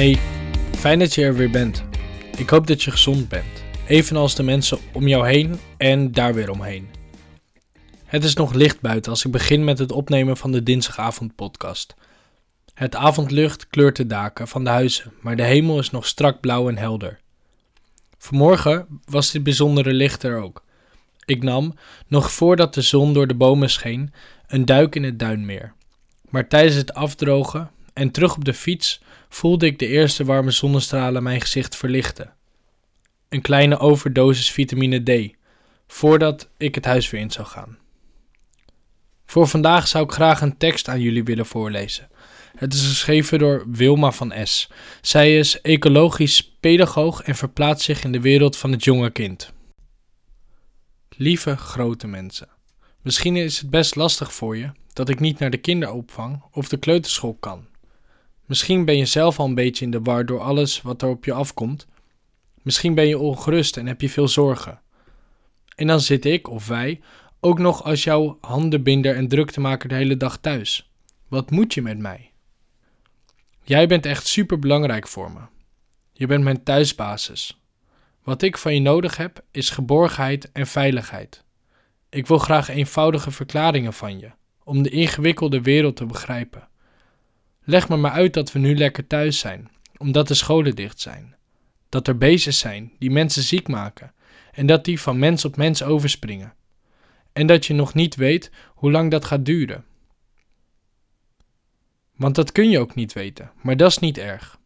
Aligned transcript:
Hey, 0.00 0.18
fijn 0.76 0.98
dat 0.98 1.14
je 1.14 1.22
er 1.22 1.34
weer 1.34 1.50
bent. 1.50 1.84
Ik 2.36 2.50
hoop 2.50 2.66
dat 2.66 2.82
je 2.82 2.90
gezond 2.90 3.28
bent, 3.28 3.64
evenals 3.86 4.34
de 4.34 4.42
mensen 4.42 4.78
om 4.92 5.08
jou 5.08 5.28
heen 5.28 5.60
en 5.76 6.12
daar 6.12 6.34
weer 6.34 6.50
omheen. 6.50 6.88
Het 8.04 8.24
is 8.24 8.34
nog 8.34 8.52
licht 8.52 8.80
buiten 8.80 9.10
als 9.10 9.24
ik 9.24 9.30
begin 9.30 9.64
met 9.64 9.78
het 9.78 9.92
opnemen 9.92 10.36
van 10.36 10.52
de 10.52 10.62
dinsdagavond-podcast. 10.62 11.94
Het 12.74 12.94
avondlucht 12.94 13.66
kleurt 13.66 13.96
de 13.96 14.06
daken 14.06 14.48
van 14.48 14.64
de 14.64 14.70
huizen, 14.70 15.12
maar 15.20 15.36
de 15.36 15.44
hemel 15.44 15.78
is 15.78 15.90
nog 15.90 16.06
strak 16.06 16.40
blauw 16.40 16.68
en 16.68 16.76
helder. 16.76 17.18
Vanmorgen 18.18 18.86
was 19.04 19.30
dit 19.30 19.42
bijzondere 19.42 19.92
licht 19.92 20.22
er 20.22 20.42
ook. 20.42 20.64
Ik 21.24 21.42
nam, 21.42 21.74
nog 22.06 22.32
voordat 22.32 22.74
de 22.74 22.82
zon 22.82 23.12
door 23.12 23.26
de 23.26 23.34
bomen 23.34 23.70
scheen, 23.70 24.12
een 24.46 24.64
duik 24.64 24.94
in 24.94 25.04
het 25.04 25.18
duinmeer. 25.18 25.72
Maar 26.28 26.48
tijdens 26.48 26.76
het 26.76 26.94
afdrogen 26.94 27.70
en 27.92 28.10
terug 28.10 28.36
op 28.36 28.44
de 28.44 28.54
fiets 28.54 29.00
voelde 29.28 29.66
ik 29.66 29.78
de 29.78 29.86
eerste 29.86 30.24
warme 30.24 30.50
zonnestralen 30.50 31.22
mijn 31.22 31.40
gezicht 31.40 31.76
verlichten. 31.76 32.34
Een 33.28 33.42
kleine 33.42 33.78
overdosis 33.78 34.50
vitamine 34.50 35.02
D, 35.02 35.34
voordat 35.86 36.50
ik 36.56 36.74
het 36.74 36.84
huis 36.84 37.10
weer 37.10 37.20
in 37.20 37.30
zou 37.30 37.46
gaan. 37.46 37.78
Voor 39.26 39.48
vandaag 39.48 39.88
zou 39.88 40.04
ik 40.04 40.12
graag 40.12 40.40
een 40.40 40.56
tekst 40.56 40.88
aan 40.88 41.00
jullie 41.00 41.24
willen 41.24 41.46
voorlezen. 41.46 42.08
Het 42.56 42.74
is 42.74 42.86
geschreven 42.86 43.38
door 43.38 43.64
Wilma 43.70 44.10
van 44.10 44.32
S. 44.44 44.68
Zij 45.00 45.38
is 45.38 45.60
ecologisch 45.60 46.54
pedagoog 46.60 47.22
en 47.22 47.34
verplaatst 47.34 47.84
zich 47.84 48.04
in 48.04 48.12
de 48.12 48.20
wereld 48.20 48.56
van 48.56 48.72
het 48.72 48.84
jonge 48.84 49.10
kind. 49.10 49.52
Lieve 51.16 51.56
grote 51.56 52.06
mensen, 52.06 52.48
misschien 53.02 53.36
is 53.36 53.58
het 53.58 53.70
best 53.70 53.96
lastig 53.96 54.34
voor 54.34 54.56
je 54.56 54.70
dat 54.92 55.08
ik 55.08 55.20
niet 55.20 55.38
naar 55.38 55.50
de 55.50 55.56
kinderopvang 55.56 56.42
of 56.52 56.68
de 56.68 56.76
kleuterschool 56.76 57.36
kan. 57.40 57.66
Misschien 58.50 58.84
ben 58.84 58.96
je 58.96 59.06
zelf 59.06 59.38
al 59.38 59.46
een 59.46 59.54
beetje 59.54 59.84
in 59.84 59.90
de 59.90 60.00
war 60.00 60.26
door 60.26 60.40
alles 60.40 60.82
wat 60.82 61.02
er 61.02 61.08
op 61.08 61.24
je 61.24 61.32
afkomt. 61.32 61.86
Misschien 62.62 62.94
ben 62.94 63.08
je 63.08 63.18
ongerust 63.18 63.76
en 63.76 63.86
heb 63.86 64.00
je 64.00 64.08
veel 64.08 64.28
zorgen. 64.28 64.80
En 65.74 65.86
dan 65.86 66.00
zit 66.00 66.24
ik 66.24 66.48
of 66.48 66.66
wij 66.66 67.00
ook 67.40 67.58
nog 67.58 67.84
als 67.84 68.04
jouw 68.04 68.38
handenbinder 68.40 69.16
en 69.16 69.28
druktemaker 69.28 69.88
de 69.88 69.94
hele 69.94 70.16
dag 70.16 70.38
thuis. 70.38 70.90
Wat 71.28 71.50
moet 71.50 71.74
je 71.74 71.82
met 71.82 71.98
mij? 71.98 72.30
Jij 73.62 73.86
bent 73.86 74.06
echt 74.06 74.26
super 74.26 74.58
belangrijk 74.58 75.08
voor 75.08 75.32
me. 75.32 75.40
Je 76.12 76.26
bent 76.26 76.44
mijn 76.44 76.62
thuisbasis. 76.62 77.60
Wat 78.22 78.42
ik 78.42 78.58
van 78.58 78.74
je 78.74 78.80
nodig 78.80 79.16
heb 79.16 79.44
is 79.50 79.70
geborgenheid 79.70 80.52
en 80.52 80.66
veiligheid. 80.66 81.44
Ik 82.08 82.26
wil 82.26 82.38
graag 82.38 82.68
eenvoudige 82.68 83.30
verklaringen 83.30 83.92
van 83.92 84.18
je, 84.18 84.30
om 84.64 84.82
de 84.82 84.90
ingewikkelde 84.90 85.60
wereld 85.60 85.96
te 85.96 86.06
begrijpen. 86.06 86.68
Leg 87.70 87.88
me 87.88 87.96
maar 87.96 88.10
uit 88.10 88.34
dat 88.34 88.52
we 88.52 88.58
nu 88.58 88.76
lekker 88.76 89.06
thuis 89.06 89.38
zijn, 89.38 89.70
omdat 89.96 90.28
de 90.28 90.34
scholen 90.34 90.76
dicht 90.76 91.00
zijn. 91.00 91.34
Dat 91.88 92.08
er 92.08 92.18
beestjes 92.18 92.58
zijn 92.58 92.92
die 92.98 93.10
mensen 93.10 93.42
ziek 93.42 93.68
maken 93.68 94.12
en 94.52 94.66
dat 94.66 94.84
die 94.84 95.00
van 95.00 95.18
mens 95.18 95.44
op 95.44 95.56
mens 95.56 95.82
overspringen. 95.82 96.54
En 97.32 97.46
dat 97.46 97.66
je 97.66 97.74
nog 97.74 97.94
niet 97.94 98.14
weet 98.14 98.50
hoe 98.74 98.90
lang 98.90 99.10
dat 99.10 99.24
gaat 99.24 99.44
duren. 99.44 99.84
Want 102.16 102.34
dat 102.34 102.52
kun 102.52 102.70
je 102.70 102.78
ook 102.78 102.94
niet 102.94 103.12
weten, 103.12 103.52
maar 103.62 103.76
dat 103.76 103.90
is 103.90 103.98
niet 103.98 104.18
erg. 104.18 104.58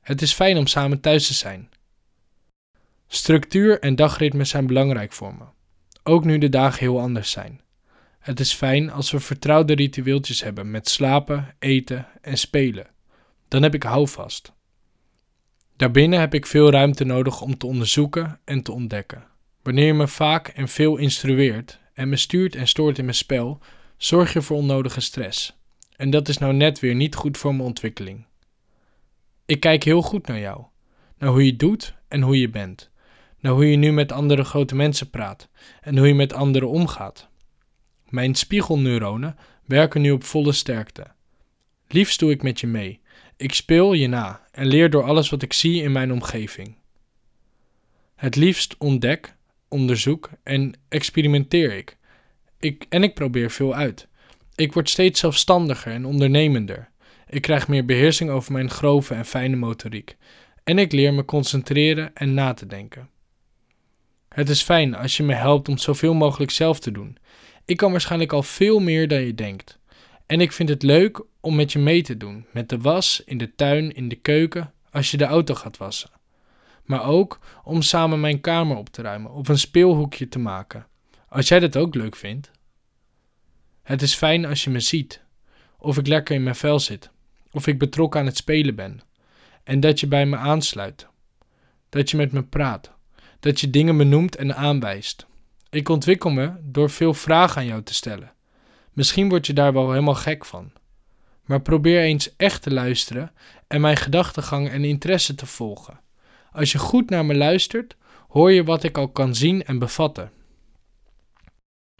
Het 0.00 0.22
is 0.22 0.32
fijn 0.32 0.56
om 0.56 0.66
samen 0.66 1.00
thuis 1.00 1.26
te 1.26 1.34
zijn. 1.34 1.68
Structuur 3.06 3.80
en 3.80 3.94
dagritme 3.96 4.44
zijn 4.44 4.66
belangrijk 4.66 5.12
voor 5.12 5.34
me, 5.34 5.44
ook 6.02 6.24
nu 6.24 6.38
de 6.38 6.48
dagen 6.48 6.78
heel 6.78 7.00
anders 7.00 7.30
zijn. 7.30 7.60
Het 8.20 8.40
is 8.40 8.52
fijn 8.52 8.90
als 8.90 9.10
we 9.10 9.20
vertrouwde 9.20 9.74
ritueeltjes 9.74 10.42
hebben 10.42 10.70
met 10.70 10.88
slapen, 10.88 11.54
eten 11.58 12.06
en 12.20 12.38
spelen. 12.38 12.86
Dan 13.48 13.62
heb 13.62 13.74
ik 13.74 13.82
houvast. 13.82 14.52
Daarbinnen 15.76 16.20
heb 16.20 16.34
ik 16.34 16.46
veel 16.46 16.70
ruimte 16.70 17.04
nodig 17.04 17.40
om 17.40 17.58
te 17.58 17.66
onderzoeken 17.66 18.40
en 18.44 18.62
te 18.62 18.72
ontdekken. 18.72 19.26
Wanneer 19.62 19.86
je 19.86 19.94
me 19.94 20.08
vaak 20.08 20.48
en 20.48 20.68
veel 20.68 20.96
instrueert 20.96 21.80
en 21.94 22.08
me 22.08 22.16
stuurt 22.16 22.54
en 22.54 22.68
stoort 22.68 22.98
in 22.98 23.04
mijn 23.04 23.16
spel, 23.16 23.60
zorg 23.96 24.32
je 24.32 24.42
voor 24.42 24.56
onnodige 24.56 25.00
stress. 25.00 25.58
En 25.96 26.10
dat 26.10 26.28
is 26.28 26.38
nou 26.38 26.52
net 26.52 26.80
weer 26.80 26.94
niet 26.94 27.14
goed 27.14 27.38
voor 27.38 27.54
mijn 27.54 27.68
ontwikkeling. 27.68 28.26
Ik 29.46 29.60
kijk 29.60 29.82
heel 29.82 30.02
goed 30.02 30.26
naar 30.26 30.40
jou, 30.40 30.64
naar 31.18 31.30
hoe 31.30 31.44
je 31.46 31.56
doet 31.56 31.94
en 32.08 32.22
hoe 32.22 32.38
je 32.38 32.50
bent, 32.50 32.90
naar 33.38 33.52
hoe 33.52 33.70
je 33.70 33.76
nu 33.76 33.92
met 33.92 34.12
andere 34.12 34.44
grote 34.44 34.74
mensen 34.74 35.10
praat 35.10 35.48
en 35.80 35.98
hoe 35.98 36.06
je 36.06 36.14
met 36.14 36.32
anderen 36.32 36.68
omgaat. 36.68 37.29
Mijn 38.10 38.34
spiegelneuronen 38.34 39.36
werken 39.64 40.00
nu 40.00 40.10
op 40.10 40.24
volle 40.24 40.52
sterkte. 40.52 41.06
Liefst 41.88 42.18
doe 42.18 42.30
ik 42.30 42.42
met 42.42 42.60
je 42.60 42.66
mee. 42.66 43.00
Ik 43.36 43.54
speel 43.54 43.92
je 43.92 44.06
na 44.06 44.46
en 44.52 44.66
leer 44.66 44.90
door 44.90 45.02
alles 45.02 45.30
wat 45.30 45.42
ik 45.42 45.52
zie 45.52 45.82
in 45.82 45.92
mijn 45.92 46.12
omgeving. 46.12 46.76
Het 48.16 48.36
liefst 48.36 48.74
ontdek, 48.78 49.34
onderzoek 49.68 50.30
en 50.42 50.72
experimenteer 50.88 51.72
ik. 51.72 51.96
ik. 52.58 52.86
En 52.88 53.02
ik 53.02 53.14
probeer 53.14 53.50
veel 53.50 53.74
uit. 53.74 54.08
Ik 54.54 54.72
word 54.72 54.90
steeds 54.90 55.20
zelfstandiger 55.20 55.92
en 55.92 56.04
ondernemender. 56.04 56.88
Ik 57.28 57.42
krijg 57.42 57.68
meer 57.68 57.84
beheersing 57.84 58.30
over 58.30 58.52
mijn 58.52 58.70
grove 58.70 59.14
en 59.14 59.24
fijne 59.24 59.56
motoriek. 59.56 60.16
En 60.64 60.78
ik 60.78 60.92
leer 60.92 61.14
me 61.14 61.24
concentreren 61.24 62.14
en 62.14 62.34
na 62.34 62.54
te 62.54 62.66
denken. 62.66 63.08
Het 64.28 64.48
is 64.48 64.62
fijn 64.62 64.94
als 64.94 65.16
je 65.16 65.22
me 65.22 65.34
helpt 65.34 65.68
om 65.68 65.78
zoveel 65.78 66.14
mogelijk 66.14 66.50
zelf 66.50 66.80
te 66.80 66.90
doen 66.90 67.18
ik 67.64 67.76
kan 67.76 67.90
waarschijnlijk 67.90 68.32
al 68.32 68.42
veel 68.42 68.78
meer 68.78 69.08
dan 69.08 69.20
je 69.20 69.34
denkt. 69.34 69.78
En 70.26 70.40
ik 70.40 70.52
vind 70.52 70.68
het 70.68 70.82
leuk 70.82 71.22
om 71.40 71.54
met 71.54 71.72
je 71.72 71.78
mee 71.78 72.02
te 72.02 72.16
doen. 72.16 72.46
Met 72.52 72.68
de 72.68 72.78
was, 72.78 73.22
in 73.24 73.38
de 73.38 73.54
tuin, 73.54 73.94
in 73.94 74.08
de 74.08 74.16
keuken, 74.16 74.72
als 74.90 75.10
je 75.10 75.16
de 75.16 75.24
auto 75.24 75.54
gaat 75.54 75.76
wassen. 75.76 76.10
Maar 76.84 77.04
ook 77.04 77.38
om 77.64 77.82
samen 77.82 78.20
mijn 78.20 78.40
kamer 78.40 78.76
op 78.76 78.88
te 78.88 79.02
ruimen 79.02 79.30
of 79.30 79.48
een 79.48 79.58
speelhoekje 79.58 80.28
te 80.28 80.38
maken. 80.38 80.86
Als 81.28 81.48
jij 81.48 81.60
dat 81.60 81.76
ook 81.76 81.94
leuk 81.94 82.16
vindt. 82.16 82.50
Het 83.82 84.02
is 84.02 84.14
fijn 84.14 84.44
als 84.44 84.64
je 84.64 84.70
me 84.70 84.80
ziet. 84.80 85.22
Of 85.78 85.98
ik 85.98 86.06
lekker 86.06 86.34
in 86.34 86.42
mijn 86.42 86.54
vel 86.54 86.80
zit. 86.80 87.10
Of 87.50 87.66
ik 87.66 87.78
betrokken 87.78 88.20
aan 88.20 88.26
het 88.26 88.36
spelen 88.36 88.74
ben. 88.74 89.00
En 89.64 89.80
dat 89.80 90.00
je 90.00 90.06
bij 90.06 90.26
me 90.26 90.36
aansluit. 90.36 91.06
Dat 91.88 92.10
je 92.10 92.16
met 92.16 92.32
me 92.32 92.42
praat. 92.42 92.92
Dat 93.40 93.60
je 93.60 93.70
dingen 93.70 93.96
benoemt 93.96 94.36
en 94.36 94.56
aanwijst. 94.56 95.26
Ik 95.70 95.88
ontwikkel 95.88 96.30
me 96.30 96.52
door 96.62 96.90
veel 96.90 97.14
vragen 97.14 97.56
aan 97.56 97.66
jou 97.66 97.82
te 97.82 97.94
stellen. 97.94 98.32
Misschien 98.92 99.28
word 99.28 99.46
je 99.46 99.52
daar 99.52 99.72
wel 99.72 99.90
helemaal 99.90 100.14
gek 100.14 100.44
van. 100.44 100.72
Maar 101.44 101.60
probeer 101.60 102.00
eens 102.00 102.36
echt 102.36 102.62
te 102.62 102.70
luisteren 102.70 103.32
en 103.66 103.80
mijn 103.80 103.96
gedachtegang 103.96 104.68
en 104.68 104.84
interesse 104.84 105.34
te 105.34 105.46
volgen. 105.46 106.00
Als 106.52 106.72
je 106.72 106.78
goed 106.78 107.10
naar 107.10 107.24
me 107.24 107.34
luistert, 107.34 107.96
hoor 108.28 108.52
je 108.52 108.64
wat 108.64 108.82
ik 108.82 108.98
al 108.98 109.08
kan 109.08 109.34
zien 109.34 109.64
en 109.64 109.78
bevatten. 109.78 110.30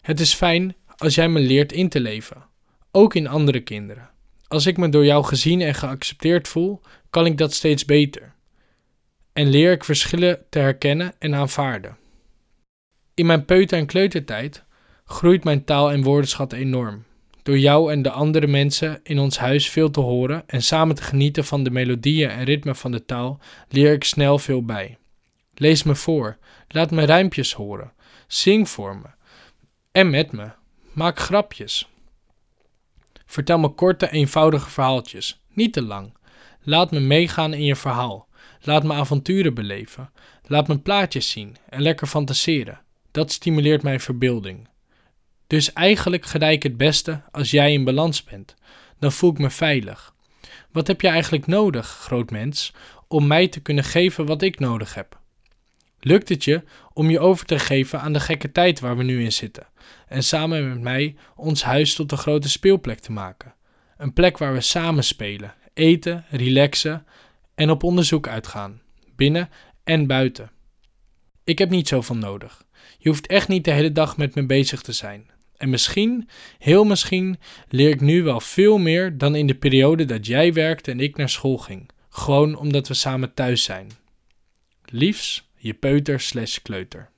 Het 0.00 0.20
is 0.20 0.34
fijn 0.34 0.76
als 0.96 1.14
jij 1.14 1.28
me 1.28 1.40
leert 1.40 1.72
in 1.72 1.88
te 1.88 2.00
leven, 2.00 2.44
ook 2.90 3.14
in 3.14 3.26
andere 3.26 3.60
kinderen. 3.60 4.10
Als 4.48 4.66
ik 4.66 4.76
me 4.76 4.88
door 4.88 5.04
jou 5.04 5.24
gezien 5.24 5.60
en 5.60 5.74
geaccepteerd 5.74 6.48
voel, 6.48 6.80
kan 7.10 7.26
ik 7.26 7.38
dat 7.38 7.52
steeds 7.52 7.84
beter. 7.84 8.34
En 9.32 9.48
leer 9.48 9.72
ik 9.72 9.84
verschillen 9.84 10.44
te 10.48 10.58
herkennen 10.58 11.14
en 11.18 11.34
aanvaarden. 11.34 11.96
In 13.16 13.26
mijn 13.26 13.44
peuter- 13.44 13.78
en 13.78 13.86
kleutertijd 13.86 14.64
groeit 15.04 15.44
mijn 15.44 15.64
taal- 15.64 15.90
en 15.92 16.02
woordenschat 16.02 16.52
enorm. 16.52 17.04
Door 17.42 17.58
jou 17.58 17.92
en 17.92 18.02
de 18.02 18.10
andere 18.10 18.46
mensen 18.46 19.00
in 19.02 19.18
ons 19.18 19.38
huis 19.38 19.68
veel 19.68 19.90
te 19.90 20.00
horen 20.00 20.42
en 20.46 20.62
samen 20.62 20.94
te 20.94 21.02
genieten 21.02 21.44
van 21.44 21.62
de 21.62 21.70
melodieën 21.70 22.30
en 22.30 22.44
ritme 22.44 22.74
van 22.74 22.90
de 22.90 23.04
taal, 23.04 23.40
leer 23.68 23.92
ik 23.92 24.04
snel 24.04 24.38
veel 24.38 24.64
bij. 24.64 24.98
Lees 25.54 25.82
me 25.82 25.94
voor, 25.94 26.38
laat 26.68 26.90
me 26.90 27.04
rijmpjes 27.04 27.52
horen, 27.52 27.92
zing 28.26 28.68
voor 28.68 28.96
me 28.96 29.08
en 29.92 30.10
met 30.10 30.32
me, 30.32 30.50
maak 30.92 31.18
grapjes. 31.18 31.88
Vertel 33.26 33.58
me 33.58 33.68
korte, 33.68 34.10
eenvoudige 34.10 34.70
verhaaltjes, 34.70 35.40
niet 35.52 35.72
te 35.72 35.82
lang. 35.82 36.14
Laat 36.62 36.90
me 36.90 37.00
meegaan 37.00 37.54
in 37.54 37.64
je 37.64 37.76
verhaal. 37.76 38.28
Laat 38.60 38.84
me 38.84 38.92
avonturen 38.92 39.54
beleven. 39.54 40.10
Laat 40.46 40.68
me 40.68 40.78
plaatjes 40.78 41.30
zien 41.30 41.56
en 41.68 41.82
lekker 41.82 42.06
fantaseren. 42.06 42.84
Dat 43.16 43.32
stimuleert 43.32 43.82
mijn 43.82 44.00
verbeelding. 44.00 44.68
Dus 45.46 45.72
eigenlijk 45.72 46.24
gedij 46.24 46.52
ik 46.52 46.62
het 46.62 46.76
beste 46.76 47.22
als 47.30 47.50
jij 47.50 47.72
in 47.72 47.84
balans 47.84 48.24
bent. 48.24 48.54
Dan 48.98 49.12
voel 49.12 49.30
ik 49.30 49.38
me 49.38 49.50
veilig. 49.50 50.14
Wat 50.72 50.86
heb 50.86 51.00
je 51.00 51.08
eigenlijk 51.08 51.46
nodig, 51.46 51.86
groot 51.86 52.30
mens, 52.30 52.72
om 53.08 53.26
mij 53.26 53.48
te 53.48 53.60
kunnen 53.60 53.84
geven 53.84 54.26
wat 54.26 54.42
ik 54.42 54.58
nodig 54.58 54.94
heb? 54.94 55.20
Lukt 56.00 56.28
het 56.28 56.44
je 56.44 56.62
om 56.92 57.10
je 57.10 57.20
over 57.20 57.46
te 57.46 57.58
geven 57.58 58.00
aan 58.00 58.12
de 58.12 58.20
gekke 58.20 58.52
tijd 58.52 58.80
waar 58.80 58.96
we 58.96 59.02
nu 59.02 59.22
in 59.22 59.32
zitten 59.32 59.66
en 60.06 60.22
samen 60.22 60.68
met 60.68 60.80
mij 60.80 61.16
ons 61.36 61.62
huis 61.62 61.94
tot 61.94 62.12
een 62.12 62.18
grote 62.18 62.48
speelplek 62.48 62.98
te 62.98 63.12
maken? 63.12 63.54
Een 63.96 64.12
plek 64.12 64.38
waar 64.38 64.52
we 64.52 64.60
samen 64.60 65.04
spelen, 65.04 65.54
eten, 65.74 66.24
relaxen 66.30 67.06
en 67.54 67.70
op 67.70 67.82
onderzoek 67.82 68.28
uitgaan, 68.28 68.80
binnen 69.14 69.48
en 69.84 70.06
buiten. 70.06 70.50
Ik 71.44 71.58
heb 71.58 71.70
niet 71.70 71.88
zoveel 71.88 72.16
nodig. 72.16 72.65
Je 72.98 73.08
hoeft 73.08 73.26
echt 73.26 73.48
niet 73.48 73.64
de 73.64 73.70
hele 73.70 73.92
dag 73.92 74.16
met 74.16 74.34
me 74.34 74.46
bezig 74.46 74.82
te 74.82 74.92
zijn. 74.92 75.30
En 75.56 75.70
misschien, 75.70 76.28
heel 76.58 76.84
misschien, 76.84 77.38
leer 77.68 77.88
ik 77.88 78.00
nu 78.00 78.22
wel 78.22 78.40
veel 78.40 78.78
meer 78.78 79.18
dan 79.18 79.34
in 79.34 79.46
de 79.46 79.54
periode 79.54 80.04
dat 80.04 80.26
jij 80.26 80.52
werkte 80.52 80.90
en 80.90 81.00
ik 81.00 81.16
naar 81.16 81.28
school 81.28 81.58
ging. 81.58 81.90
Gewoon 82.08 82.56
omdat 82.56 82.88
we 82.88 82.94
samen 82.94 83.34
thuis 83.34 83.62
zijn. 83.62 83.90
Liefs, 84.84 85.48
je 85.56 85.74
peuter 85.74 86.20
slash 86.20 86.58
kleuter. 86.62 87.10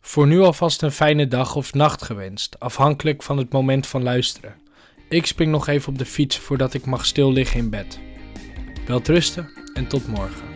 Voor 0.00 0.26
nu 0.26 0.40
alvast 0.40 0.82
een 0.82 0.92
fijne 0.92 1.28
dag 1.28 1.56
of 1.56 1.74
nacht 1.74 2.02
gewenst, 2.02 2.60
afhankelijk 2.60 3.22
van 3.22 3.38
het 3.38 3.52
moment 3.52 3.86
van 3.86 4.02
luisteren. 4.02 4.54
Ik 5.08 5.26
spring 5.26 5.50
nog 5.50 5.66
even 5.66 5.88
op 5.92 5.98
de 5.98 6.06
fiets 6.06 6.38
voordat 6.38 6.74
ik 6.74 6.86
mag 6.86 7.06
stil 7.06 7.32
liggen 7.32 7.58
in 7.58 7.70
bed. 7.70 7.98
Wel 8.86 9.00
trusten 9.00 9.50
en 9.74 9.86
tot 9.86 10.06
morgen. 10.06 10.55